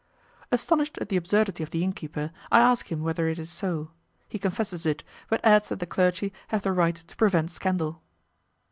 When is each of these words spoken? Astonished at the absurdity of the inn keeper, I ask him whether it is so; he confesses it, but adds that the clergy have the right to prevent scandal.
Astonished 0.51 0.97
at 0.97 1.09
the 1.09 1.15
absurdity 1.15 1.61
of 1.61 1.69
the 1.69 1.83
inn 1.83 1.93
keeper, 1.93 2.31
I 2.51 2.59
ask 2.59 2.91
him 2.91 3.03
whether 3.03 3.29
it 3.29 3.37
is 3.37 3.51
so; 3.51 3.91
he 4.27 4.39
confesses 4.39 4.83
it, 4.83 5.03
but 5.29 5.45
adds 5.45 5.69
that 5.69 5.79
the 5.79 5.85
clergy 5.85 6.33
have 6.47 6.63
the 6.63 6.71
right 6.73 6.95
to 6.95 7.15
prevent 7.15 7.51
scandal. 7.51 8.01